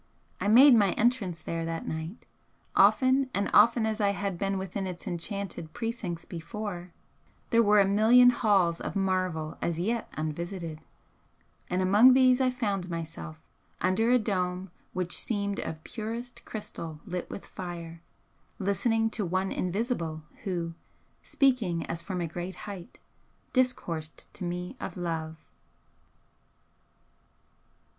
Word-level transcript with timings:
I 0.39 0.47
made 0.47 0.73
my 0.73 0.93
entrance 0.93 1.43
there 1.43 1.63
that 1.63 1.87
night; 1.87 2.25
often 2.75 3.29
and 3.35 3.51
often 3.53 3.85
as 3.85 4.01
I 4.01 4.13
had 4.13 4.35
been 4.39 4.57
within 4.57 4.87
its 4.87 5.05
enchanted 5.05 5.73
precincts 5.73 6.25
before, 6.25 6.91
there 7.51 7.61
were 7.61 7.79
a 7.79 7.85
million 7.85 8.31
halls 8.31 8.81
of 8.81 8.95
marvel 8.95 9.59
as 9.61 9.77
yet 9.77 10.09
unvisited, 10.17 10.79
and 11.69 11.83
among 11.83 12.15
these 12.15 12.41
I 12.41 12.49
found 12.49 12.89
myself, 12.89 13.43
under 13.79 14.09
a 14.09 14.17
dome 14.17 14.71
which 14.93 15.15
seemed 15.15 15.59
of 15.59 15.83
purest 15.83 16.45
crystal 16.45 16.99
lit 17.05 17.29
with 17.29 17.45
fire, 17.45 18.01
listening 18.57 19.11
to 19.11 19.23
One 19.23 19.51
invisible, 19.51 20.23
who, 20.45 20.73
speaking 21.21 21.85
as 21.85 22.01
from 22.01 22.21
a 22.21 22.27
great 22.27 22.55
height, 22.65 22.97
discoursed 23.53 24.33
to 24.33 24.43
me 24.43 24.75
of 24.79 24.97
Love." 24.97 25.37